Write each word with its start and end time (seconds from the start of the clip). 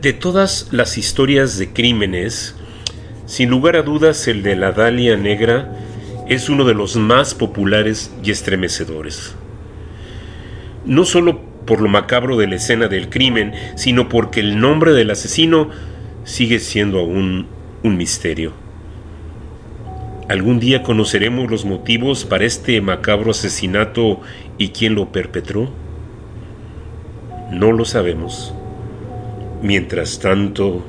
De 0.00 0.14
todas 0.14 0.68
las 0.70 0.96
historias 0.96 1.58
de 1.58 1.74
crímenes, 1.74 2.54
sin 3.26 3.50
lugar 3.50 3.76
a 3.76 3.82
dudas 3.82 4.28
el 4.28 4.42
de 4.42 4.56
la 4.56 4.72
Dalia 4.72 5.14
Negra 5.18 5.76
es 6.26 6.48
uno 6.48 6.64
de 6.64 6.72
los 6.72 6.96
más 6.96 7.34
populares 7.34 8.10
y 8.24 8.30
estremecedores. 8.30 9.34
No 10.86 11.04
solo 11.04 11.42
por 11.66 11.82
lo 11.82 11.90
macabro 11.90 12.38
de 12.38 12.46
la 12.46 12.56
escena 12.56 12.88
del 12.88 13.10
crimen, 13.10 13.52
sino 13.76 14.08
porque 14.08 14.40
el 14.40 14.58
nombre 14.58 14.94
del 14.94 15.10
asesino 15.10 15.68
sigue 16.24 16.60
siendo 16.60 17.00
aún 17.00 17.46
un 17.82 17.98
misterio. 17.98 18.54
¿Algún 20.30 20.60
día 20.60 20.82
conoceremos 20.82 21.50
los 21.50 21.66
motivos 21.66 22.24
para 22.24 22.46
este 22.46 22.80
macabro 22.80 23.32
asesinato 23.32 24.22
y 24.56 24.68
quién 24.68 24.94
lo 24.94 25.12
perpetró? 25.12 25.68
No 27.50 27.70
lo 27.72 27.84
sabemos. 27.84 28.54
Mientras 29.62 30.18
tanto, 30.18 30.82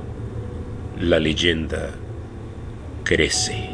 la 0.97 1.19
leyenda 1.19 1.89
crece. 3.03 3.67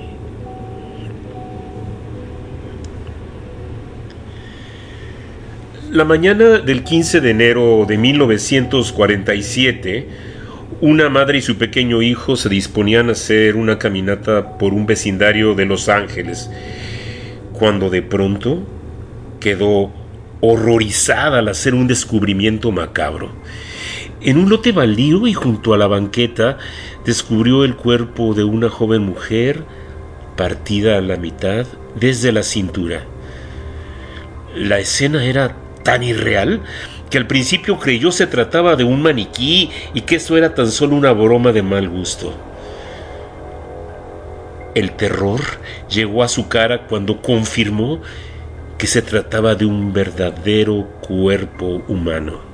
La 5.91 6.03
mañana 6.03 6.57
del 6.57 6.83
15 6.83 7.21
de 7.21 7.29
enero 7.29 7.85
de 7.87 7.99
1947, 7.99 10.07
una 10.81 11.09
madre 11.09 11.37
y 11.37 11.41
su 11.41 11.57
pequeño 11.57 12.01
hijo 12.01 12.35
se 12.35 12.49
disponían 12.49 13.09
a 13.09 13.11
hacer 13.11 13.55
una 13.55 13.77
caminata 13.77 14.57
por 14.57 14.73
un 14.73 14.87
vecindario 14.87 15.53
de 15.53 15.65
Los 15.65 15.89
Ángeles, 15.89 16.49
cuando 17.53 17.91
de 17.91 18.01
pronto 18.01 18.63
quedó 19.39 19.91
horrorizada 20.41 21.37
al 21.39 21.47
hacer 21.49 21.75
un 21.75 21.87
descubrimiento 21.87 22.71
macabro. 22.71 23.31
En 24.27 24.37
un 24.37 24.49
lote 24.49 24.73
baldío 24.73 25.25
y 25.25 25.33
junto 25.33 25.73
a 25.73 25.77
la 25.77 25.87
banqueta 25.87 26.57
descubrió 27.05 27.63
el 27.63 27.77
cuerpo 27.77 28.33
de 28.33 28.43
una 28.43 28.69
joven 28.69 29.03
mujer 29.03 29.63
partida 30.35 30.97
a 30.97 31.01
la 31.01 31.15
mitad 31.15 31.65
desde 31.95 32.33
la 32.33 32.43
cintura. 32.43 33.05
La 34.53 34.79
escena 34.79 35.23
era 35.23 35.55
tan 35.81 36.03
irreal 36.03 36.59
que 37.09 37.17
al 37.17 37.25
principio 37.25 37.79
creyó 37.79 38.11
se 38.11 38.27
trataba 38.27 38.75
de 38.75 38.83
un 38.83 39.01
maniquí 39.01 39.69
y 39.93 40.01
que 40.01 40.17
eso 40.17 40.35
era 40.35 40.53
tan 40.53 40.71
solo 40.71 40.97
una 40.97 41.13
broma 41.13 41.53
de 41.53 41.63
mal 41.63 41.87
gusto. 41.87 42.33
El 44.75 44.91
terror 44.91 45.39
llegó 45.89 46.21
a 46.21 46.27
su 46.27 46.49
cara 46.49 46.85
cuando 46.87 47.21
confirmó 47.21 48.01
que 48.77 48.87
se 48.87 49.01
trataba 49.01 49.55
de 49.55 49.65
un 49.65 49.93
verdadero 49.93 50.85
cuerpo 50.99 51.81
humano. 51.87 52.46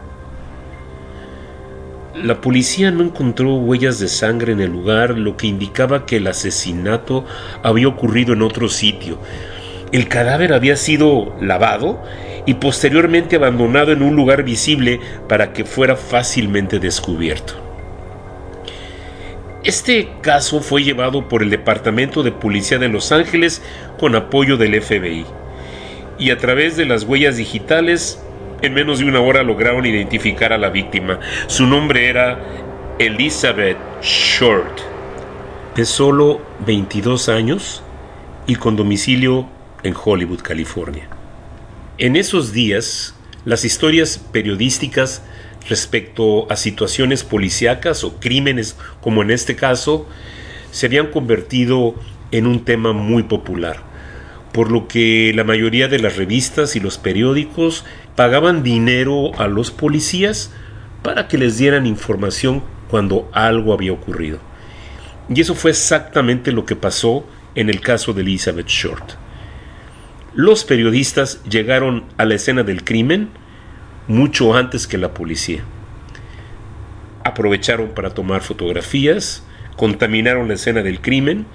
La 2.16 2.42
policía 2.42 2.92
no 2.92 3.04
encontró 3.04 3.56
huellas 3.56 3.98
de 3.98 4.08
sangre 4.08 4.54
en 4.54 4.62
el 4.62 4.72
lugar, 4.72 5.18
lo 5.18 5.36
que 5.36 5.48
indicaba 5.48 6.06
que 6.06 6.18
el 6.18 6.28
asesinato 6.28 7.26
había 7.64 7.88
ocurrido 7.88 8.34
en 8.34 8.44
otro 8.44 8.70
sitio. 8.70 9.18
El 9.92 10.08
cadáver 10.10 10.54
había 10.54 10.76
sido 10.76 11.36
lavado 11.42 12.04
y 12.46 12.56
posteriormente 12.56 13.38
abandonado 13.38 13.92
en 13.94 14.04
un 14.04 14.16
lugar 14.16 14.44
visible 14.44 15.00
para 15.28 15.54
que 15.54 15.66
fuera 15.66 15.96
fácilmente 15.96 16.78
descubierto. 16.78 17.56
Este 19.64 20.12
caso 20.22 20.62
fue 20.62 20.84
llevado 20.84 21.28
por 21.28 21.42
el 21.42 21.50
Departamento 21.50 22.22
de 22.22 22.32
Policía 22.32 22.78
de 22.78 22.90
Los 22.90 23.12
Ángeles 23.12 23.64
con 23.98 24.16
apoyo 24.16 24.56
del 24.58 24.80
FBI 24.80 25.26
y 26.20 26.30
a 26.30 26.38
través 26.38 26.78
de 26.78 26.86
las 26.86 27.06
huellas 27.06 27.38
digitales 27.38 28.24
en 28.64 28.74
menos 28.74 29.00
de 29.00 29.06
una 29.06 29.20
hora 29.20 29.44
lograron 29.44 29.86
identificar 29.86 30.54
a 30.54 30.58
la 30.58 30.70
víctima. 30.70 31.20
Su 31.48 31.68
nombre 31.68 32.08
era 32.08 32.40
Elizabeth 32.98 33.78
Short, 34.02 34.80
de 35.76 35.86
solo 35.86 36.42
22 36.66 37.28
años 37.28 37.84
y 38.48 38.56
con 38.56 38.78
domicilio 38.78 39.50
en 39.84 39.94
Hollywood, 40.02 40.40
California. 40.40 41.10
En 41.98 42.16
esos 42.16 42.54
días, 42.54 43.16
las 43.44 43.66
historias 43.66 44.18
periodísticas 44.18 45.24
respecto 45.68 46.50
a 46.50 46.56
situaciones 46.56 47.26
policíacas 47.26 48.06
o 48.06 48.18
crímenes, 48.22 48.78
como 49.02 49.24
en 49.24 49.32
este 49.32 49.58
caso, 49.58 50.08
se 50.72 50.86
habían 50.86 51.08
convertido 51.08 51.96
en 52.32 52.48
un 52.48 52.64
tema 52.64 52.94
muy 52.94 53.24
popular 53.24 53.94
por 54.54 54.72
lo 54.72 54.88
que 54.88 55.34
la 55.36 55.44
mayoría 55.44 55.88
de 55.90 56.00
las 56.00 56.16
revistas 56.16 56.76
y 56.76 56.80
los 56.80 57.00
periódicos 57.00 57.84
pagaban 58.16 58.64
dinero 58.64 59.32
a 59.40 59.48
los 59.48 59.72
policías 59.72 60.52
para 61.02 61.28
que 61.28 61.38
les 61.38 61.58
dieran 61.58 61.86
información 61.86 62.64
cuando 62.90 63.30
algo 63.34 63.74
había 63.74 63.94
ocurrido. 63.94 64.40
Y 65.30 65.42
eso 65.42 65.56
fue 65.56 65.72
exactamente 65.72 66.52
lo 66.52 66.66
que 66.66 66.76
pasó 66.76 67.26
en 67.56 67.70
el 67.70 67.82
caso 67.82 68.14
de 68.14 68.22
Elizabeth 68.22 68.68
Short. 68.68 69.14
Los 70.34 70.64
periodistas 70.64 71.44
llegaron 71.44 72.06
a 72.18 72.26
la 72.26 72.36
escena 72.36 72.64
del 72.64 72.84
crimen 72.84 73.30
mucho 74.08 74.56
antes 74.56 74.88
que 74.88 74.98
la 74.98 75.14
policía. 75.14 75.64
Aprovecharon 77.24 77.90
para 77.90 78.10
tomar 78.10 78.42
fotografías, 78.42 79.44
contaminaron 79.78 80.48
la 80.48 80.56
escena 80.56 80.82
del 80.82 81.02
crimen 81.02 81.46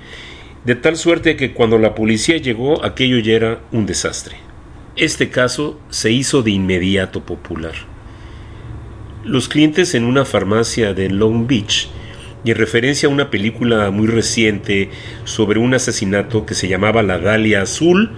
de 0.64 0.74
tal 0.74 0.96
suerte 0.96 1.36
que 1.36 1.52
cuando 1.52 1.78
la 1.78 1.94
policía 1.94 2.36
llegó 2.36 2.84
aquello 2.84 3.18
ya 3.18 3.32
era 3.34 3.60
un 3.72 3.86
desastre. 3.86 4.47
Este 4.98 5.30
caso 5.30 5.78
se 5.90 6.10
hizo 6.10 6.42
de 6.42 6.50
inmediato 6.50 7.24
popular. 7.24 7.74
Los 9.24 9.48
clientes 9.48 9.94
en 9.94 10.02
una 10.02 10.24
farmacia 10.24 10.92
de 10.92 11.08
Long 11.08 11.46
Beach, 11.46 11.88
y 12.44 12.50
en 12.50 12.56
referencia 12.56 13.08
a 13.08 13.12
una 13.12 13.30
película 13.30 13.92
muy 13.92 14.08
reciente 14.08 14.90
sobre 15.22 15.60
un 15.60 15.72
asesinato 15.72 16.46
que 16.46 16.54
se 16.54 16.66
llamaba 16.66 17.04
La 17.04 17.20
Dalia 17.20 17.62
Azul, 17.62 18.10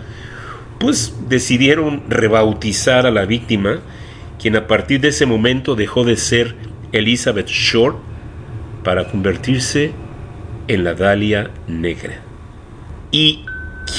pues 0.78 1.14
decidieron 1.28 2.02
rebautizar 2.08 3.04
a 3.04 3.10
la 3.10 3.26
víctima, 3.26 3.80
quien 4.40 4.56
a 4.56 4.66
partir 4.66 5.02
de 5.02 5.08
ese 5.08 5.26
momento 5.26 5.76
dejó 5.76 6.04
de 6.04 6.16
ser 6.16 6.54
Elizabeth 6.92 7.48
Short 7.48 7.98
para 8.84 9.06
convertirse 9.06 9.92
en 10.66 10.84
la 10.84 10.94
Dalia 10.94 11.50
Negra. 11.68 12.22
¿Y 13.10 13.44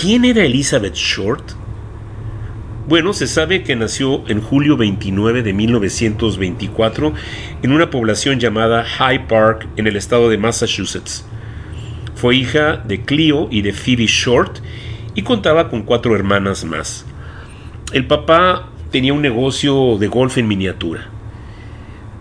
quién 0.01 0.25
era 0.25 0.43
Elizabeth 0.43 0.95
Short? 0.95 1.60
Bueno, 2.87 3.13
se 3.13 3.27
sabe 3.27 3.61
que 3.61 3.75
nació 3.75 4.27
en 4.27 4.41
julio 4.41 4.75
29 4.75 5.43
de 5.43 5.53
1924 5.53 7.13
en 7.61 7.71
una 7.71 7.91
población 7.91 8.39
llamada 8.39 8.83
High 8.83 9.27
Park 9.27 9.67
en 9.77 9.85
el 9.85 9.95
estado 9.95 10.29
de 10.29 10.39
Massachusetts. 10.39 11.23
Fue 12.15 12.35
hija 12.35 12.77
de 12.77 13.01
Cleo 13.03 13.47
y 13.51 13.61
de 13.61 13.71
Phoebe 13.71 14.07
Short 14.07 14.59
y 15.13 15.21
contaba 15.21 15.69
con 15.69 15.83
cuatro 15.83 16.15
hermanas 16.15 16.65
más. 16.65 17.05
El 17.93 18.07
papá 18.07 18.69
tenía 18.91 19.13
un 19.13 19.21
negocio 19.21 19.97
de 19.99 20.07
golf 20.07 20.39
en 20.39 20.47
miniatura, 20.47 21.07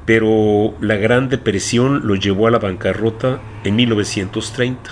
pero 0.04 0.74
la 0.80 0.96
Gran 0.96 1.30
Depresión 1.30 2.06
lo 2.06 2.16
llevó 2.16 2.48
a 2.48 2.50
la 2.50 2.58
bancarrota 2.58 3.40
en 3.64 3.76
1930. 3.76 4.90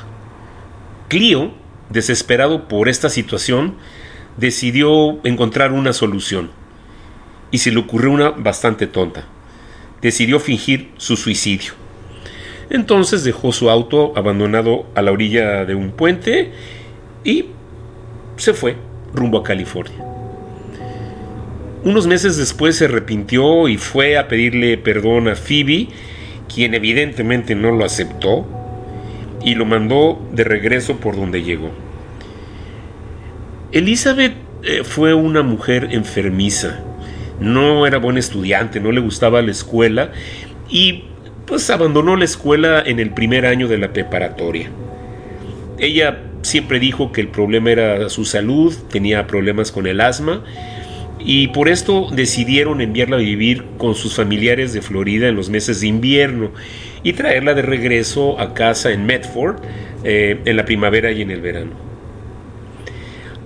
Cleo 1.08 1.52
desesperado 1.90 2.68
por 2.68 2.88
esta 2.88 3.10
situación, 3.10 3.74
decidió 4.38 5.18
encontrar 5.24 5.72
una 5.72 5.92
solución. 5.92 6.50
Y 7.50 7.58
se 7.58 7.72
le 7.72 7.78
ocurrió 7.78 8.10
una 8.10 8.30
bastante 8.30 8.86
tonta. 8.86 9.24
Decidió 10.00 10.38
fingir 10.38 10.90
su 10.96 11.16
suicidio. 11.16 11.72
Entonces 12.70 13.24
dejó 13.24 13.52
su 13.52 13.70
auto 13.70 14.12
abandonado 14.16 14.86
a 14.94 15.02
la 15.02 15.12
orilla 15.12 15.64
de 15.64 15.74
un 15.74 15.90
puente 15.90 16.52
y 17.24 17.46
se 18.36 18.52
fue 18.52 18.76
rumbo 19.14 19.38
a 19.38 19.42
California. 19.42 20.04
Unos 21.84 22.06
meses 22.06 22.36
después 22.36 22.76
se 22.76 22.84
arrepintió 22.84 23.68
y 23.68 23.78
fue 23.78 24.18
a 24.18 24.28
pedirle 24.28 24.76
perdón 24.76 25.28
a 25.28 25.34
Phoebe, 25.36 25.88
quien 26.52 26.74
evidentemente 26.74 27.54
no 27.54 27.70
lo 27.72 27.84
aceptó 27.84 28.46
y 29.42 29.54
lo 29.54 29.64
mandó 29.64 30.20
de 30.32 30.44
regreso 30.44 30.96
por 30.96 31.16
donde 31.16 31.42
llegó. 31.42 31.70
Elizabeth 33.72 34.32
eh, 34.62 34.82
fue 34.82 35.12
una 35.12 35.42
mujer 35.42 35.88
enfermiza, 35.90 36.80
no 37.38 37.86
era 37.86 37.98
buena 37.98 38.18
estudiante, 38.18 38.80
no 38.80 38.92
le 38.92 39.00
gustaba 39.00 39.42
la 39.42 39.50
escuela 39.50 40.10
y 40.70 41.04
pues 41.46 41.68
abandonó 41.70 42.16
la 42.16 42.24
escuela 42.24 42.82
en 42.84 42.98
el 42.98 43.10
primer 43.10 43.44
año 43.44 43.68
de 43.68 43.78
la 43.78 43.92
preparatoria. 43.92 44.70
Ella 45.78 46.18
siempre 46.42 46.80
dijo 46.80 47.12
que 47.12 47.20
el 47.20 47.28
problema 47.28 47.70
era 47.70 48.08
su 48.08 48.24
salud, 48.24 48.74
tenía 48.90 49.26
problemas 49.26 49.70
con 49.70 49.86
el 49.86 50.00
asma 50.00 50.42
y 51.18 51.48
por 51.48 51.68
esto 51.68 52.08
decidieron 52.10 52.80
enviarla 52.80 53.16
a 53.16 53.20
vivir 53.20 53.64
con 53.76 53.94
sus 53.94 54.14
familiares 54.14 54.72
de 54.72 54.80
Florida 54.80 55.28
en 55.28 55.36
los 55.36 55.50
meses 55.50 55.82
de 55.82 55.88
invierno 55.88 56.52
y 57.02 57.12
traerla 57.12 57.54
de 57.54 57.62
regreso 57.62 58.40
a 58.40 58.54
casa 58.54 58.92
en 58.92 59.04
Medford 59.04 59.56
eh, 60.04 60.40
en 60.46 60.56
la 60.56 60.64
primavera 60.64 61.12
y 61.12 61.22
en 61.22 61.30
el 61.30 61.42
verano. 61.42 61.87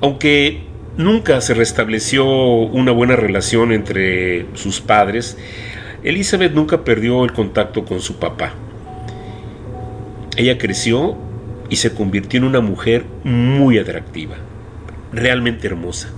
Aunque 0.02 0.62
nunca 0.96 1.40
se 1.40 1.54
restableció 1.54 2.26
una 2.26 2.90
buena 2.90 3.14
relación 3.14 3.70
entre 3.72 4.46
sus 4.54 4.80
padres, 4.80 5.38
Elizabeth 6.02 6.52
nunca 6.52 6.82
perdió 6.82 7.24
el 7.24 7.32
contacto 7.32 7.84
con 7.84 8.00
su 8.00 8.16
papá. 8.16 8.52
Ella 10.36 10.58
creció 10.58 11.16
y 11.70 11.76
se 11.76 11.94
convirtió 11.94 12.38
en 12.38 12.44
una 12.44 12.60
mujer 12.60 13.04
muy 13.22 13.78
atractiva, 13.78 14.34
realmente 15.12 15.68
hermosa. 15.68 16.10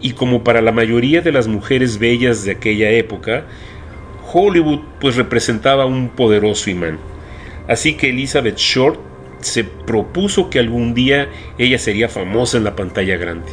Y 0.00 0.12
como 0.12 0.44
para 0.44 0.62
la 0.62 0.70
mayoría 0.70 1.22
de 1.22 1.32
las 1.32 1.48
mujeres 1.48 1.98
bellas 1.98 2.44
de 2.44 2.52
aquella 2.52 2.90
época, 2.90 3.46
Hollywood 4.32 4.78
pues 5.00 5.16
representaba 5.16 5.86
un 5.86 6.10
poderoso 6.10 6.70
imán. 6.70 7.00
Así 7.66 7.94
que 7.94 8.10
Elizabeth 8.10 8.58
Short 8.58 9.09
se 9.40 9.64
propuso 9.64 10.50
que 10.50 10.58
algún 10.58 10.94
día 10.94 11.28
ella 11.58 11.78
sería 11.78 12.08
famosa 12.08 12.58
en 12.58 12.64
la 12.64 12.76
pantalla 12.76 13.16
grande. 13.16 13.50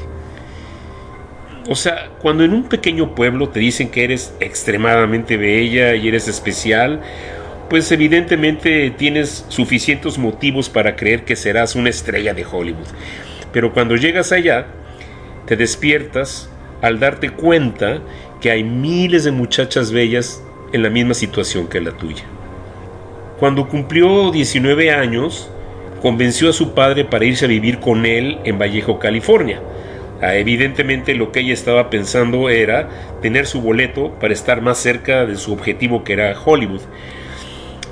O 1.69 1.75
sea, 1.75 2.09
cuando 2.19 2.43
en 2.43 2.53
un 2.53 2.63
pequeño 2.63 3.13
pueblo 3.13 3.49
te 3.49 3.59
dicen 3.59 3.89
que 3.89 4.05
eres 4.05 4.33
extremadamente 4.39 5.35
bella 5.35 5.95
y 5.95 6.07
eres 6.07 6.27
especial, 6.27 7.01
pues 7.69 7.91
evidentemente 7.91 8.89
tienes 8.91 9.45
suficientes 9.49 10.17
motivos 10.17 10.69
para 10.69 10.95
creer 10.95 11.25
que 11.25 11.35
serás 11.35 11.75
una 11.75 11.89
estrella 11.89 12.33
de 12.33 12.45
Hollywood. 12.45 12.87
Pero 13.51 13.73
cuando 13.73 13.97
llegas 13.97 14.31
allá, 14.31 14.67
te 15.45 15.57
despiertas 15.57 16.49
al 16.81 16.99
darte 16.99 17.31
cuenta 17.31 17.99
que 18.39 18.51
hay 18.51 18.63
miles 18.63 19.25
de 19.25 19.31
muchachas 19.31 19.91
bellas 19.91 20.41
en 20.71 20.83
la 20.83 20.89
misma 20.89 21.13
situación 21.13 21.67
que 21.67 21.81
la 21.81 21.91
tuya. 21.91 22.23
Cuando 23.39 23.67
cumplió 23.67 24.31
19 24.31 24.91
años, 24.91 25.49
convenció 26.01 26.49
a 26.49 26.53
su 26.53 26.73
padre 26.73 27.05
para 27.05 27.25
irse 27.25 27.45
a 27.45 27.49
vivir 27.49 27.79
con 27.79 28.05
él 28.05 28.39
en 28.43 28.59
Vallejo, 28.59 28.99
California. 28.99 29.61
Ah, 30.21 30.35
evidentemente 30.35 31.13
lo 31.13 31.31
que 31.31 31.41
ella 31.41 31.53
estaba 31.53 31.89
pensando 31.89 32.49
era 32.49 32.89
tener 33.21 33.45
su 33.45 33.61
boleto 33.61 34.13
para 34.19 34.33
estar 34.33 34.61
más 34.61 34.79
cerca 34.79 35.25
de 35.25 35.35
su 35.35 35.53
objetivo 35.53 36.03
que 36.03 36.13
era 36.13 36.35
Hollywood. 36.43 36.81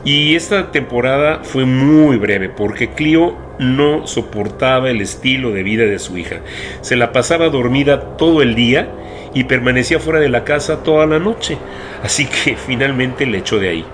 Y 0.03 0.35
esta 0.35 0.71
temporada 0.71 1.41
fue 1.43 1.65
muy 1.65 2.17
breve 2.17 2.49
porque 2.49 2.89
Clio 2.89 3.35
no 3.59 4.05
soportaba 4.07 4.89
el 4.89 5.01
estilo 5.01 5.51
de 5.51 5.63
vida 5.63 5.85
de 5.85 5.99
su 5.99 6.17
hija. 6.17 6.37
Se 6.81 6.95
la 6.95 7.11
pasaba 7.11 7.49
dormida 7.49 8.17
todo 8.17 8.41
el 8.41 8.55
día 8.55 8.87
y 9.33 9.45
permanecía 9.45 9.99
fuera 9.99 10.19
de 10.19 10.29
la 10.29 10.43
casa 10.43 10.83
toda 10.83 11.05
la 11.05 11.19
noche. 11.19 11.57
Así 12.03 12.25
que 12.25 12.55
finalmente 12.67 13.25
le 13.25 13.39
echó 13.39 13.59
de 13.59 13.69
ahí. 13.69 13.85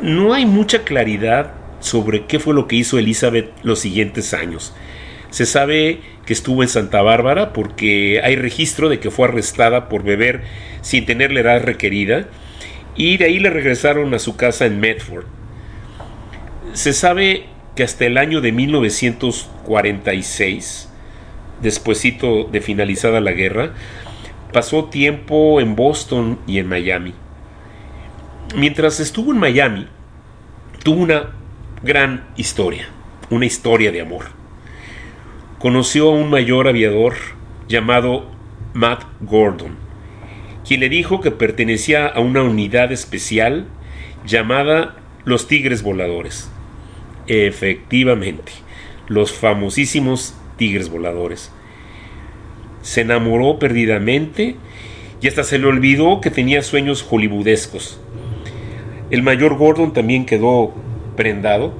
No 0.00 0.32
hay 0.32 0.46
mucha 0.46 0.84
claridad 0.84 1.52
sobre 1.80 2.26
qué 2.26 2.38
fue 2.38 2.54
lo 2.54 2.66
que 2.66 2.76
hizo 2.76 2.98
Elizabeth 2.98 3.50
los 3.62 3.80
siguientes 3.80 4.32
años. 4.34 4.74
Se 5.30 5.46
sabe 5.46 6.00
que 6.26 6.32
estuvo 6.32 6.62
en 6.62 6.68
Santa 6.68 7.02
Bárbara 7.02 7.52
porque 7.52 8.20
hay 8.22 8.36
registro 8.36 8.88
de 8.88 9.00
que 9.00 9.10
fue 9.10 9.28
arrestada 9.28 9.88
por 9.88 10.02
beber 10.02 10.42
sin 10.80 11.04
tener 11.06 11.32
la 11.32 11.40
edad 11.40 11.62
requerida 11.62 12.28
y 12.96 13.16
de 13.16 13.26
ahí 13.26 13.38
le 13.38 13.50
regresaron 13.50 14.12
a 14.14 14.18
su 14.18 14.36
casa 14.36 14.66
en 14.66 14.80
Medford. 14.80 15.26
Se 16.72 16.92
sabe 16.92 17.44
que 17.76 17.84
hasta 17.84 18.06
el 18.06 18.18
año 18.18 18.40
de 18.40 18.50
1946, 18.52 20.88
despuesito 21.62 22.44
de 22.44 22.60
finalizada 22.60 23.20
la 23.20 23.32
guerra, 23.32 23.74
pasó 24.52 24.86
tiempo 24.86 25.60
en 25.60 25.76
Boston 25.76 26.38
y 26.46 26.58
en 26.58 26.68
Miami. 26.68 27.14
Mientras 28.56 28.98
estuvo 28.98 29.30
en 29.32 29.38
Miami, 29.38 29.86
tuvo 30.82 31.02
una 31.02 31.37
gran 31.82 32.26
historia, 32.36 32.88
una 33.30 33.46
historia 33.46 33.92
de 33.92 34.00
amor. 34.00 34.26
Conoció 35.60 36.08
a 36.08 36.12
un 36.12 36.28
mayor 36.28 36.66
aviador 36.66 37.14
llamado 37.68 38.26
Matt 38.74 39.04
Gordon, 39.20 39.76
quien 40.66 40.80
le 40.80 40.88
dijo 40.88 41.20
que 41.20 41.30
pertenecía 41.30 42.06
a 42.06 42.20
una 42.20 42.42
unidad 42.42 42.90
especial 42.90 43.66
llamada 44.26 44.96
los 45.24 45.46
Tigres 45.46 45.82
Voladores. 45.82 46.50
Efectivamente, 47.28 48.52
los 49.06 49.32
famosísimos 49.32 50.34
Tigres 50.56 50.88
Voladores. 50.88 51.52
Se 52.82 53.02
enamoró 53.02 53.58
perdidamente 53.58 54.56
y 55.20 55.28
hasta 55.28 55.44
se 55.44 55.58
le 55.58 55.66
olvidó 55.66 56.20
que 56.20 56.30
tenía 56.30 56.62
sueños 56.62 57.06
hollywoodescos. 57.08 58.00
El 59.10 59.22
mayor 59.22 59.56
Gordon 59.56 59.92
también 59.92 60.26
quedó 60.26 60.74
prendado 61.18 61.74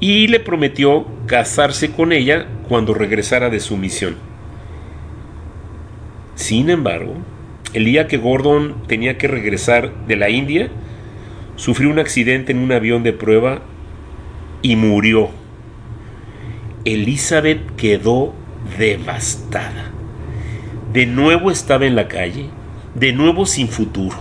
y 0.00 0.26
le 0.26 0.40
prometió 0.40 1.06
casarse 1.26 1.92
con 1.92 2.12
ella 2.12 2.46
cuando 2.68 2.92
regresara 2.92 3.48
de 3.48 3.60
su 3.60 3.76
misión. 3.76 4.16
Sin 6.34 6.68
embargo, 6.68 7.14
el 7.72 7.84
día 7.84 8.08
que 8.08 8.18
Gordon 8.18 8.82
tenía 8.88 9.18
que 9.18 9.28
regresar 9.28 9.92
de 10.06 10.16
la 10.16 10.28
India, 10.28 10.68
sufrió 11.56 11.88
un 11.90 11.98
accidente 11.98 12.52
en 12.52 12.58
un 12.58 12.72
avión 12.72 13.02
de 13.02 13.12
prueba 13.12 13.62
y 14.62 14.76
murió. 14.76 15.30
Elizabeth 16.84 17.74
quedó 17.76 18.34
devastada. 18.78 19.92
De 20.92 21.06
nuevo 21.06 21.50
estaba 21.50 21.86
en 21.86 21.96
la 21.96 22.08
calle, 22.08 22.50
de 22.94 23.12
nuevo 23.12 23.46
sin 23.46 23.68
futuro. 23.68 24.16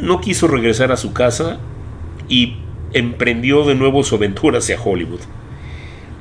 No 0.00 0.20
quiso 0.20 0.46
regresar 0.48 0.92
a 0.92 0.96
su 0.96 1.12
casa 1.12 1.58
y 2.28 2.56
emprendió 2.92 3.64
de 3.64 3.74
nuevo 3.74 4.02
su 4.04 4.16
aventura 4.16 4.58
hacia 4.58 4.80
Hollywood. 4.80 5.20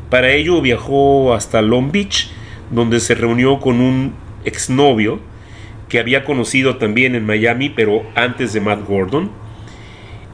Para 0.10 0.32
ello 0.32 0.62
viajó 0.62 1.34
hasta 1.34 1.62
Long 1.62 1.92
Beach, 1.92 2.30
donde 2.72 3.00
se 3.00 3.16
reunió 3.16 3.60
con 3.60 3.80
un 3.80 4.14
exnovio 4.46 5.20
que 5.88 6.00
había 6.00 6.24
conocido 6.24 6.78
también 6.78 7.16
en 7.16 7.26
Miami, 7.26 7.70
pero 7.70 8.04
antes 8.16 8.54
de 8.54 8.62
Matt 8.62 8.88
Gordon. 8.88 9.32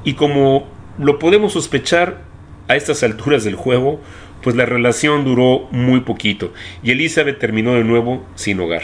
Y 0.04 0.14
como 0.14 0.68
lo 0.98 1.20
podemos 1.20 1.54
sospechar 1.54 2.22
a 2.68 2.76
estas 2.76 3.04
alturas 3.04 3.44
del 3.44 3.56
juego, 3.56 4.02
pues 4.42 4.56
la 4.56 4.66
relación 4.66 5.26
duró 5.26 5.68
muy 5.72 6.02
poquito 6.02 6.54
y 6.84 6.92
Elizabeth 6.92 7.40
terminó 7.40 7.74
de 7.74 7.84
nuevo 7.84 8.24
sin 8.36 8.60
hogar. 8.60 8.84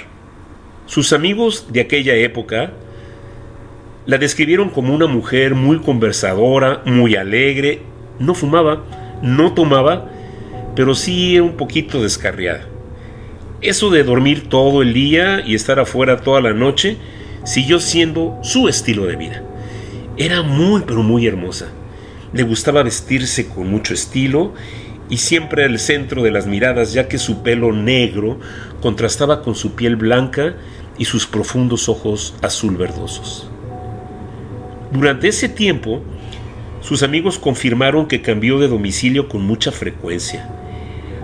Sus 0.88 1.14
amigos 1.14 1.68
de 1.72 1.82
aquella 1.82 2.16
época 2.16 2.74
la 4.06 4.18
describieron 4.18 4.70
como 4.70 4.94
una 4.94 5.08
mujer 5.08 5.56
muy 5.56 5.80
conversadora, 5.80 6.82
muy 6.86 7.16
alegre, 7.16 7.82
no 8.20 8.34
fumaba, 8.34 8.84
no 9.22 9.54
tomaba, 9.54 10.10
pero 10.76 10.96
sí 10.96 11.40
un 11.40 11.58
poquito 11.58 12.02
descarriada. 12.02 12.68
Eso 13.62 13.92
de 13.92 14.04
dormir 14.04 14.50
todo 14.50 14.82
el 14.82 14.94
día 14.94 15.44
y 15.46 15.54
estar 15.54 15.80
afuera 15.80 16.22
toda 16.22 16.42
la 16.42 16.54
noche 16.54 16.98
siguió 17.44 17.80
siendo 17.80 18.40
su 18.42 18.68
estilo 18.68 19.06
de 19.06 19.16
vida. 19.16 19.44
Era 20.18 20.42
muy 20.42 20.82
pero 20.88 21.04
muy 21.04 21.28
hermosa. 21.28 21.68
Le 22.34 22.44
gustaba 22.44 22.82
vestirse 22.82 23.48
con 23.50 23.70
mucho 23.70 23.94
estilo 23.94 24.54
y 25.10 25.18
siempre 25.18 25.66
al 25.66 25.78
centro 25.78 26.24
de 26.24 26.32
las 26.32 26.48
miradas 26.48 26.94
ya 26.94 27.08
que 27.08 27.20
su 27.20 27.44
pelo 27.44 27.72
negro 27.72 28.40
contrastaba 28.82 29.44
con 29.44 29.54
su 29.54 29.76
piel 29.76 29.96
blanca 29.96 30.56
y 30.98 31.06
sus 31.06 31.28
profundos 31.28 31.90
ojos 31.90 32.34
azul 32.42 32.78
verdosos. 32.78 33.52
Durante 34.92 35.30
ese 35.30 35.48
tiempo, 35.48 36.02
sus 36.82 37.02
amigos 37.04 37.40
confirmaron 37.40 38.08
que 38.08 38.22
cambió 38.22 38.60
de 38.60 38.68
domicilio 38.68 39.30
con 39.30 39.42
mucha 39.44 39.72
frecuencia. 39.72 40.50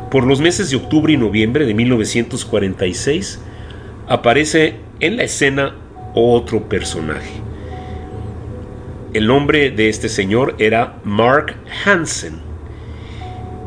Por 0.09 0.25
los 0.25 0.39
meses 0.39 0.69
de 0.69 0.77
octubre 0.77 1.11
y 1.11 1.17
noviembre 1.17 1.65
de 1.65 1.73
1946, 1.73 3.41
aparece 4.07 4.75
en 5.01 5.17
la 5.17 5.23
escena 5.23 5.75
otro 6.13 6.69
personaje. 6.69 7.41
El 9.13 9.27
nombre 9.27 9.71
de 9.71 9.89
este 9.89 10.07
señor 10.07 10.55
era 10.59 10.99
Mark 11.03 11.55
Hansen. 11.83 12.35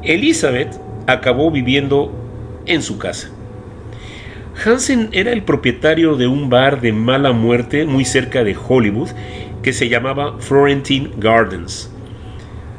Elizabeth 0.02 0.80
acabó 1.06 1.50
viviendo 1.50 2.12
en 2.66 2.82
su 2.82 2.98
casa. 2.98 3.30
Hansen 4.64 5.08
era 5.12 5.32
el 5.32 5.42
propietario 5.42 6.16
de 6.16 6.26
un 6.26 6.50
bar 6.50 6.80
de 6.80 6.92
mala 6.92 7.32
muerte 7.32 7.84
muy 7.84 8.04
cerca 8.04 8.44
de 8.44 8.56
Hollywood 8.56 9.10
que 9.62 9.72
se 9.72 9.88
llamaba 9.88 10.36
Florentine 10.38 11.12
Gardens. 11.16 11.90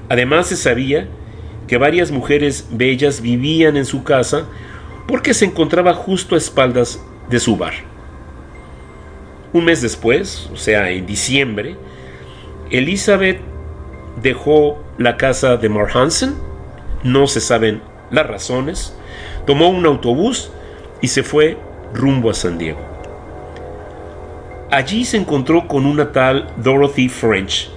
Además 0.10 0.48
se 0.48 0.58
sabía 0.58 1.08
que 1.68 1.78
varias 1.78 2.12
mujeres 2.12 2.68
bellas 2.72 3.22
vivían 3.22 3.78
en 3.78 3.86
su 3.86 4.04
casa 4.04 4.46
porque 5.08 5.34
se 5.34 5.46
encontraba 5.46 5.94
justo 5.94 6.36
a 6.36 6.38
espaldas 6.38 7.02
de 7.30 7.40
su 7.40 7.58
bar. 7.58 7.74
Un 9.54 9.66
mes 9.66 9.82
después, 9.82 10.50
o 10.54 10.58
sea, 10.58 10.90
en 10.92 11.06
diciembre, 11.06 11.76
Elizabeth 12.70 13.40
dejó 14.22 14.84
la 14.98 15.18
casa 15.18 15.58
de 15.58 15.70
Mark 15.70 15.92
Hansen, 15.94 16.36
no 17.04 17.28
se 17.28 17.42
saben 17.42 17.82
las 18.12 18.28
razones, 18.28 18.96
tomó 19.46 19.70
un 19.70 19.86
autobús 19.86 20.52
y 21.02 21.08
se 21.08 21.24
fue 21.24 21.58
rumbo 21.94 22.30
a 22.30 22.34
San 22.34 22.58
Diego. 22.58 22.91
Allí 24.72 25.04
se 25.04 25.18
encontró 25.18 25.68
con 25.68 25.86
una 25.86 26.14
tal 26.14 26.48
Dorothy 26.56 27.10
French, 27.10 27.70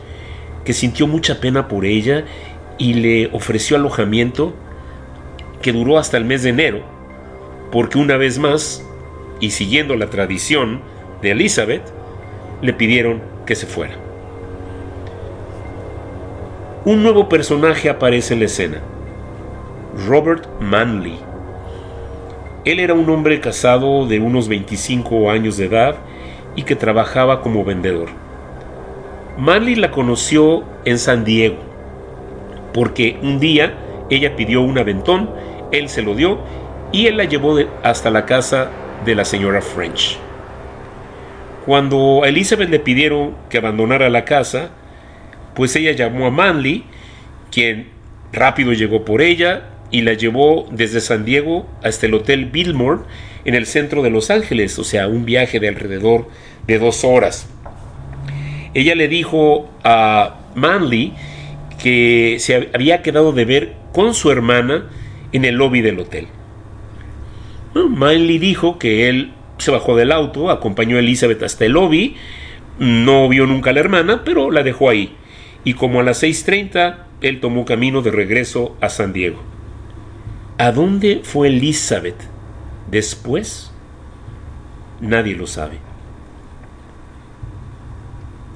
que 0.65 0.73
sintió 0.73 1.09
mucha 1.09 1.41
pena 1.41 1.67
por 1.67 1.85
ella 1.85 2.25
y 2.79 2.95
le 2.95 3.27
ofreció 3.33 3.77
alojamiento 3.77 4.55
que 5.61 5.73
duró 5.73 5.99
hasta 5.99 6.19
el 6.19 6.25
mes 6.25 6.45
de 6.45 6.51
enero, 6.51 6.83
porque 7.73 7.99
una 7.99 8.17
vez 8.17 8.39
más, 8.39 8.87
y 9.41 9.51
siguiendo 9.51 9.97
la 9.97 10.09
tradición 10.09 10.83
de 11.21 11.33
Elizabeth, 11.33 11.83
le 12.63 12.73
pidieron 12.73 13.21
que 13.45 13.57
se 13.57 13.67
fuera. 13.67 13.97
Un 16.85 17.03
nuevo 17.03 17.29
personaje 17.29 17.91
aparece 17.91 18.35
en 18.35 18.39
la 18.39 18.47
escena, 18.47 18.79
Robert 20.07 20.47
Manley. 20.61 21.19
Él 22.65 22.79
era 22.79 22.95
un 22.95 23.11
hombre 23.11 23.41
casado 23.41 24.07
de 24.07 24.21
unos 24.21 24.47
25 24.47 25.29
años 25.29 25.57
de 25.57 25.65
edad 25.65 25.97
y 26.57 26.63
que 26.63 26.77
trabajaba 26.77 27.41
como 27.41 27.65
vendedor. 27.65 28.09
Manley 29.37 29.75
la 29.75 29.91
conoció 29.91 30.65
en 30.85 30.99
San 30.99 31.25
Diego, 31.25 31.59
porque 32.73 33.19
un 33.23 33.41
día 33.41 33.75
ella 34.11 34.37
pidió 34.37 34.63
un 34.63 34.79
aventón, 34.79 35.31
él 35.73 35.89
se 35.89 36.03
lo 36.03 36.15
dio 36.15 36.39
y 36.93 37.07
él 37.07 37.17
la 37.17 37.25
llevó 37.25 37.59
hasta 37.83 38.11
la 38.11 38.27
casa 38.27 38.71
de 39.05 39.15
la 39.15 39.25
señora 39.25 39.61
French. 39.61 40.19
Cuando 41.67 42.23
a 42.23 42.29
Elizabeth 42.29 42.69
le 42.69 42.79
pidieron 42.79 43.35
que 43.49 43.59
abandonara 43.59 44.09
la 44.09 44.25
casa, 44.25 44.71
pues 45.55 45.75
ella 45.77 45.93
llamó 45.93 46.27
a 46.27 46.31
Manley, 46.31 46.85
quien 47.51 47.89
rápido 48.33 48.73
llegó 48.73 49.05
por 49.05 49.23
ella 49.23 49.74
y 49.95 50.01
la 50.01 50.15
llevó 50.15 50.67
desde 50.73 51.01
San 51.01 51.25
Diego 51.25 51.69
hasta 51.81 52.07
el 52.07 52.15
Hotel 52.15 52.47
Billmore 52.47 53.03
en 53.45 53.55
el 53.55 53.65
centro 53.65 54.03
de 54.03 54.11
Los 54.11 54.29
Ángeles, 54.29 54.77
o 54.81 54.83
sea, 54.83 55.07
un 55.07 55.25
viaje 55.25 55.61
de 55.61 55.69
alrededor 55.69 56.27
de 56.67 56.81
dos 56.81 57.05
horas. 57.05 57.49
Ella 58.75 58.97
le 58.97 59.07
dijo 59.07 59.71
a 59.85 60.41
Manley 60.57 61.13
que 61.81 62.39
se 62.41 62.71
había 62.75 63.03
quedado 63.03 63.31
de 63.31 63.45
ver 63.45 63.73
con 63.93 64.15
su 64.15 64.33
hermana 64.33 64.91
en 65.31 65.45
el 65.45 65.55
lobby 65.55 65.81
del 65.81 66.01
hotel. 66.01 66.27
Manley 67.75 68.39
dijo 68.39 68.81
que 68.81 69.09
él 69.09 69.33
se 69.59 69.71
bajó 69.71 69.95
del 69.95 70.11
auto, 70.11 70.51
acompañó 70.51 70.97
a 70.97 70.99
Elizabeth 70.99 71.45
hasta 71.45 71.67
el 71.67 71.73
lobby, 71.75 72.17
no 72.81 73.29
vio 73.29 73.47
nunca 73.47 73.71
a 73.71 73.73
la 73.73 73.79
hermana, 73.79 74.23
pero 74.25 74.51
la 74.51 74.65
dejó 74.65 74.91
ahí. 74.91 75.15
Y 75.63 75.75
como 75.75 76.01
a 76.01 76.03
las 76.03 76.25
6.30, 76.25 76.97
él 77.21 77.39
tomó 77.39 77.65
camino 77.65 78.03
de 78.03 78.11
regreso 78.11 78.77
a 78.81 78.89
San 78.89 79.13
Diego. 79.13 79.54
¿A 80.57 80.71
dónde 80.71 81.23
fue 81.25 81.49
Elizabeth 81.49 82.15
después? 82.89 83.73
Nadie 85.01 85.35
lo 85.35 85.49
sabe. 85.49 85.79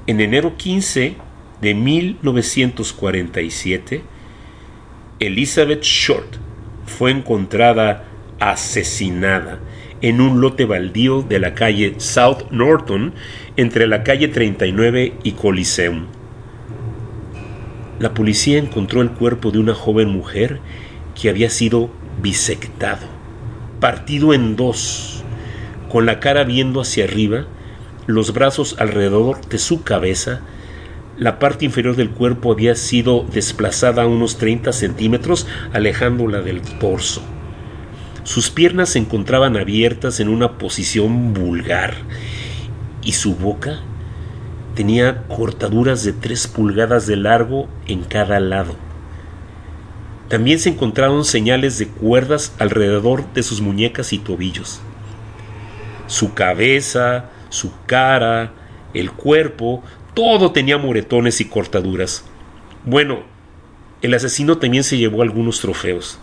En 0.06 0.20
enero 0.20 0.56
15 0.56 1.16
de 1.60 1.74
1947, 1.74 4.02
Elizabeth 5.18 5.82
Short 5.82 6.36
fue 6.86 7.10
encontrada 7.10 8.04
asesinada 8.38 9.58
en 10.00 10.20
un 10.20 10.40
lote 10.40 10.66
baldío 10.66 11.22
de 11.22 11.40
la 11.40 11.54
calle 11.54 11.96
South 11.98 12.44
Norton 12.52 13.12
entre 13.56 13.88
la 13.88 14.04
calle 14.04 14.28
39 14.28 15.14
y 15.24 15.32
Coliseum. 15.32 16.06
La 17.98 18.14
policía 18.14 18.58
encontró 18.58 19.02
el 19.02 19.10
cuerpo 19.10 19.50
de 19.50 19.58
una 19.58 19.74
joven 19.74 20.10
mujer 20.10 20.60
que 21.20 21.28
había 21.28 21.50
sido 21.50 21.90
bisectado, 22.22 23.06
partido 23.80 24.34
en 24.34 24.56
dos, 24.56 25.24
con 25.88 26.06
la 26.06 26.20
cara 26.20 26.44
viendo 26.44 26.80
hacia 26.80 27.04
arriba 27.04 27.46
los 28.06 28.32
brazos 28.32 28.76
alrededor 28.78 29.46
de 29.48 29.58
su 29.58 29.82
cabeza, 29.82 30.40
la 31.18 31.38
parte 31.38 31.64
inferior 31.64 31.96
del 31.96 32.10
cuerpo 32.10 32.52
había 32.52 32.74
sido 32.74 33.26
desplazada 33.32 34.02
a 34.02 34.06
unos 34.06 34.38
30 34.38 34.72
centímetros, 34.72 35.46
alejándola 35.72 36.40
del 36.40 36.62
torso. 36.62 37.22
Sus 38.22 38.50
piernas 38.50 38.90
se 38.90 38.98
encontraban 38.98 39.56
abiertas 39.56 40.20
en 40.20 40.28
una 40.28 40.58
posición 40.58 41.34
vulgar 41.34 41.94
y 43.02 43.12
su 43.12 43.34
boca 43.34 43.80
tenía 44.74 45.24
cortaduras 45.24 46.04
de 46.04 46.12
tres 46.12 46.46
pulgadas 46.46 47.06
de 47.06 47.16
largo 47.16 47.68
en 47.86 48.04
cada 48.04 48.38
lado. 48.38 48.87
También 50.28 50.58
se 50.58 50.68
encontraron 50.68 51.24
señales 51.24 51.78
de 51.78 51.88
cuerdas 51.88 52.54
alrededor 52.58 53.32
de 53.32 53.42
sus 53.42 53.60
muñecas 53.60 54.12
y 54.12 54.18
tobillos. 54.18 54.80
Su 56.06 56.34
cabeza, 56.34 57.30
su 57.48 57.72
cara, 57.86 58.52
el 58.92 59.10
cuerpo, 59.10 59.82
todo 60.14 60.52
tenía 60.52 60.76
moretones 60.76 61.40
y 61.40 61.46
cortaduras. 61.46 62.24
Bueno, 62.84 63.20
el 64.02 64.14
asesino 64.14 64.58
también 64.58 64.84
se 64.84 64.98
llevó 64.98 65.22
algunos 65.22 65.60
trofeos, 65.60 66.18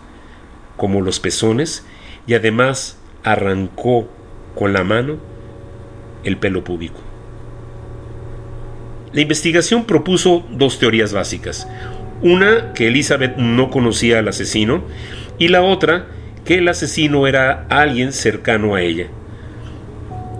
como 0.76 1.00
los 1.00 1.18
pezones, 1.18 1.84
y 2.26 2.34
además 2.34 2.98
arrancó 3.24 4.08
con 4.54 4.72
la 4.72 4.84
mano 4.84 5.18
el 6.24 6.36
pelo 6.36 6.64
púbico. 6.64 7.00
La 9.12 9.20
investigación 9.20 9.84
propuso 9.84 10.44
dos 10.50 10.78
teorías 10.78 11.12
básicas. 11.12 11.66
Una, 12.22 12.72
que 12.72 12.88
Elizabeth 12.88 13.36
no 13.36 13.70
conocía 13.70 14.18
al 14.18 14.28
asesino, 14.28 14.84
y 15.38 15.48
la 15.48 15.62
otra, 15.62 16.06
que 16.44 16.58
el 16.58 16.68
asesino 16.68 17.26
era 17.26 17.66
alguien 17.68 18.12
cercano 18.12 18.74
a 18.74 18.82
ella. 18.82 19.08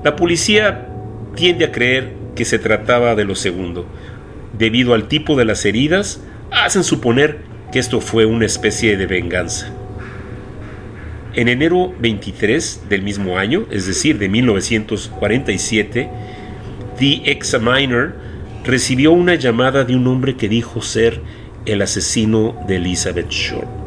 La 0.05 0.17
policía 0.17 0.87
tiende 1.35 1.65
a 1.65 1.73
creer 1.73 2.13
que 2.35 2.45
se 2.45 2.59
trataba 2.59 3.15
de 3.15 3.25
lo 3.25 3.35
segundo. 3.35 3.87
Debido 4.57 4.95
al 4.95 5.09
tipo 5.09 5.37
de 5.37 5.45
las 5.45 5.65
heridas, 5.65 6.23
hacen 6.51 6.85
suponer 6.85 7.41
que 7.73 7.79
esto 7.79 8.01
fue 8.01 8.25
una 8.25 8.47
especie 8.47 8.97
de 8.97 9.07
venganza. 9.07 9.73
En 11.35 11.49
enero 11.49 11.93
23 12.01 12.85
del 12.89 13.03
mismo 13.03 13.37
año, 13.37 13.67
es 13.71 13.87
decir, 13.87 14.19
de 14.19 14.29
1947, 14.29 16.09
The 16.99 17.31
Examiner 17.31 18.15
recibió 18.65 19.13
una 19.13 19.35
llamada 19.35 19.85
de 19.85 19.95
un 19.95 20.07
hombre 20.07 20.37
que 20.37 20.49
dijo 20.49 20.81
ser 20.81 21.21
el 21.67 21.83
asesino 21.83 22.57
de 22.67 22.77
Elizabeth 22.77 23.31
Short 23.31 23.87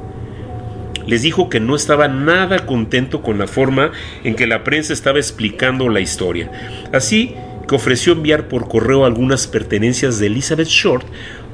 les 1.10 1.24
dijo 1.24 1.50
que 1.50 1.60
no 1.60 1.76
estaba 1.76 2.08
nada 2.08 2.68
contento 2.68 3.24
con 3.24 3.40
la 3.40 3.48
forma 3.48 3.92
en 4.24 4.36
que 4.36 4.46
la 4.46 4.64
prensa 4.64 4.94
estaba 4.94 5.18
explicando 5.18 5.90
la 5.90 6.02
historia. 6.02 6.52
Así 6.94 7.34
que 7.68 7.74
ofreció 7.74 8.14
enviar 8.14 8.48
por 8.48 8.68
correo 8.68 9.06
algunas 9.06 9.48
pertenencias 9.48 10.20
de 10.20 10.28
Elizabeth 10.28 10.68
Short 10.68 11.08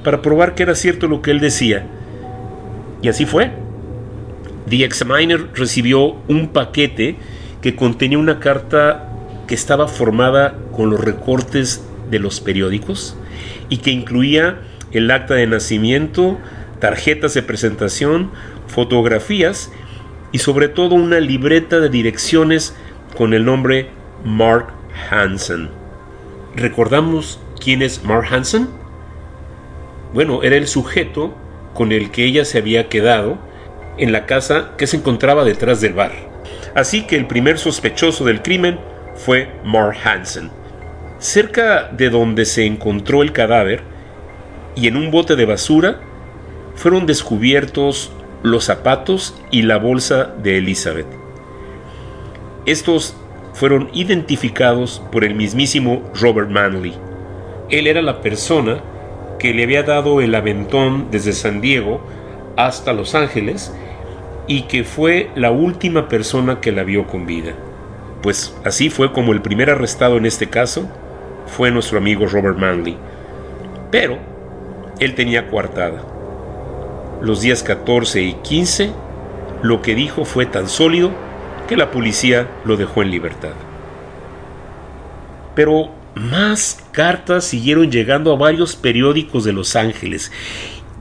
para 0.04 0.22
probar 0.22 0.56
que 0.56 0.64
era 0.64 0.76
cierto 0.76 1.08
lo 1.08 1.22
que 1.22 1.32
él 1.32 1.40
decía. 1.40 1.86
Y 3.02 3.08
así 3.08 3.26
fue. 3.26 3.52
The 4.70 4.84
Examiner 4.84 5.48
recibió 5.54 6.18
un 6.28 6.50
paquete 6.50 7.16
que 7.62 7.78
contenía 7.78 8.18
una 8.18 8.42
carta 8.42 9.10
que 9.48 9.56
estaba 9.56 9.88
formada 9.88 10.58
con 10.76 10.90
los 10.90 11.00
recortes 11.00 11.82
de 12.12 12.20
los 12.20 12.42
periódicos 12.42 13.16
y 13.70 13.78
que 13.78 13.92
incluía 13.92 14.60
el 14.98 15.12
acta 15.12 15.36
de 15.36 15.46
nacimiento, 15.46 16.40
tarjetas 16.80 17.34
de 17.34 17.44
presentación, 17.44 18.32
fotografías 18.68 19.72
y 20.32 20.40
sobre 20.40 20.70
todo 20.70 20.96
una 20.96 21.20
libreta 21.20 21.80
de 21.80 21.90
direcciones 21.90 22.76
con 23.18 23.34
el 23.34 23.46
nombre 23.46 23.90
Mark 24.24 24.68
Hansen. 25.10 25.70
¿Recordamos 26.56 27.40
quién 27.62 27.82
es 27.82 28.04
Mark 28.04 28.28
Hansen? 28.32 28.70
Bueno, 30.14 30.44
era 30.44 30.56
el 30.56 30.68
sujeto 30.68 31.36
con 31.74 31.92
el 31.92 32.12
que 32.12 32.24
ella 32.24 32.46
se 32.46 32.58
había 32.58 32.88
quedado 32.88 33.38
en 33.98 34.14
la 34.14 34.26
casa 34.26 34.72
que 34.78 34.88
se 34.88 34.98
encontraba 34.98 35.44
detrás 35.44 35.82
del 35.82 35.94
bar. 35.94 36.14
Así 36.74 37.06
que 37.06 37.18
el 37.18 37.28
primer 37.28 37.58
sospechoso 37.58 38.24
del 38.24 38.42
crimen 38.42 38.80
fue 39.16 39.50
Mark 39.66 39.98
Hansen. 40.04 40.52
Cerca 41.20 41.90
de 41.92 42.10
donde 42.10 42.46
se 42.46 42.66
encontró 42.66 43.24
el 43.24 43.34
cadáver 43.34 43.95
y 44.76 44.88
en 44.88 44.98
un 44.98 45.12
bote 45.12 45.36
de 45.36 45.46
basura 45.46 46.00
fueron 46.76 47.06
descubiertos 47.06 48.12
los 48.44 48.66
zapatos 48.66 49.42
y 49.50 49.64
la 49.64 49.78
bolsa 49.78 50.36
de 50.42 50.58
Elizabeth. 50.58 51.08
Estos 52.66 53.16
fueron 53.54 53.90
identificados 53.94 55.02
por 55.12 55.24
el 55.24 55.36
mismísimo 55.36 56.04
Robert 56.20 56.50
Manley. 56.50 56.94
Él 57.70 57.88
era 57.88 58.02
la 58.02 58.22
persona 58.22 58.82
que 59.40 59.54
le 59.54 59.64
había 59.64 59.84
dado 59.84 60.22
el 60.22 60.36
aventón 60.36 61.08
desde 61.10 61.34
San 61.34 61.62
Diego 61.62 62.02
hasta 62.58 62.94
Los 62.94 63.16
Ángeles 63.16 63.74
y 64.48 64.64
que 64.64 64.84
fue 64.84 65.30
la 65.36 65.52
última 65.52 66.08
persona 66.08 66.60
que 66.60 66.72
la 66.72 66.84
vio 66.84 67.08
con 67.08 67.26
vida. 67.26 67.54
Pues 68.22 68.56
así 68.64 68.90
fue 68.90 69.12
como 69.12 69.34
el 69.34 69.42
primer 69.42 69.70
arrestado 69.70 70.18
en 70.18 70.26
este 70.26 70.50
caso 70.50 70.90
fue 71.48 71.72
nuestro 71.72 71.98
amigo 71.98 72.26
Robert 72.26 72.58
Manley. 72.58 72.98
Pero 73.92 74.35
él 75.00 75.16
tenía 75.16 75.50
coartada 75.50 76.16
los 77.22 77.42
días 77.42 77.64
14 77.64 78.22
y 78.22 78.34
15, 78.34 78.92
lo 79.64 79.82
que 79.82 79.96
dijo 79.96 80.26
fue 80.26 80.46
tan 80.46 80.68
sólido 80.70 81.12
que 81.68 81.78
la 81.78 81.92
policía 81.92 82.48
lo 82.66 82.78
dejó 82.78 83.02
en 83.02 83.12
libertad. 83.12 83.54
Pero 85.56 85.92
más 86.14 86.84
cartas 86.92 87.46
siguieron 87.46 87.92
llegando 87.92 88.32
a 88.32 88.38
varios 88.38 88.76
periódicos 88.76 89.44
de 89.44 89.54
Los 89.54 89.76
Ángeles. 89.76 90.32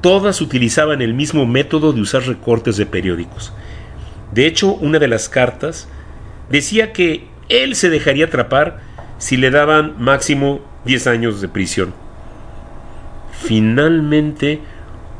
Todas 0.00 0.40
utilizaban 0.40 1.02
el 1.02 1.14
mismo 1.14 1.46
método 1.46 1.92
de 1.92 2.00
usar 2.00 2.22
recortes 2.22 2.76
de 2.76 2.86
periódicos. 2.86 3.52
De 4.32 4.46
hecho, 4.46 4.72
una 4.72 4.98
de 4.98 5.08
las 5.08 5.28
cartas 5.28 5.88
decía 6.50 6.92
que 6.92 7.26
él 7.48 7.74
se 7.74 7.90
dejaría 7.90 8.26
atrapar 8.26 8.80
si 9.18 9.36
le 9.36 9.50
daban 9.50 9.94
máximo 9.98 10.60
10 10.84 11.06
años 11.06 11.40
de 11.40 11.48
prisión. 11.48 12.03
Finalmente, 13.44 14.60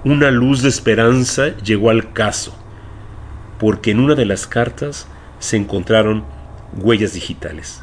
una 0.02 0.30
luz 0.30 0.62
de 0.62 0.70
esperanza 0.70 1.56
llegó 1.58 1.90
al 1.90 2.14
caso, 2.14 2.56
porque 3.58 3.90
en 3.90 4.00
una 4.00 4.14
de 4.14 4.24
las 4.24 4.46
cartas 4.46 5.06
se 5.40 5.58
encontraron 5.58 6.24
huellas 6.74 7.12
digitales. 7.12 7.82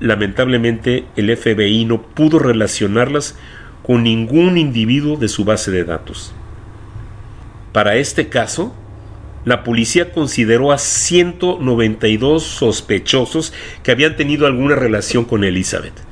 Lamentablemente, 0.00 1.04
el 1.16 1.36
FBI 1.36 1.84
no 1.84 2.00
pudo 2.00 2.38
relacionarlas 2.38 3.36
con 3.82 4.02
ningún 4.02 4.56
individuo 4.56 5.18
de 5.18 5.28
su 5.28 5.44
base 5.44 5.70
de 5.70 5.84
datos. 5.84 6.32
Para 7.72 7.96
este 7.96 8.30
caso, 8.30 8.74
la 9.44 9.62
policía 9.62 10.10
consideró 10.10 10.72
a 10.72 10.78
192 10.78 12.42
sospechosos 12.42 13.52
que 13.82 13.90
habían 13.90 14.16
tenido 14.16 14.46
alguna 14.46 14.74
relación 14.74 15.26
con 15.26 15.44
Elizabeth. 15.44 16.09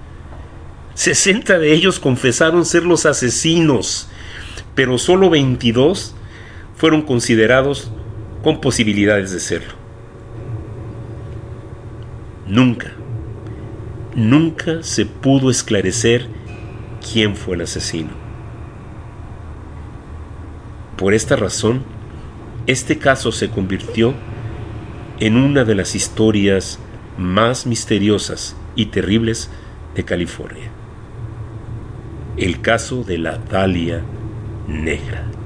60 0.99 1.61
de 1.61 1.73
ellos 1.75 2.00
confesaron 2.00 2.64
ser 2.64 2.83
los 2.83 3.07
asesinos, 3.07 4.09
pero 4.75 4.99
solo 4.99 5.31
22 5.31 6.17
fueron 6.75 7.02
considerados 7.02 7.93
con 8.43 8.61
posibilidades 8.61 9.31
de 9.31 9.38
serlo. 9.38 9.75
Nunca, 12.49 12.95
nunca 14.17 14.83
se 14.83 15.07
pudo 15.07 15.50
esclarecer 15.50 16.26
quién 17.12 17.37
fue 17.37 17.55
el 17.55 17.61
asesino. 17.62 18.11
Por 20.97 21.14
esta 21.14 21.37
razón, 21.37 21.85
este 22.67 22.99
caso 22.99 23.31
se 23.31 23.50
convirtió 23.50 24.14
en 25.21 25.37
una 25.37 25.62
de 25.64 25.76
las 25.76 25.95
historias 25.95 26.81
más 27.17 27.67
misteriosas 27.67 28.57
y 28.75 28.87
terribles 28.87 29.49
de 29.95 30.05
California. 30.05 30.73
El 32.38 32.61
caso 32.61 33.02
de 33.02 33.18
la 33.18 33.37
Dalia 33.50 34.04
Negra. 34.68 35.38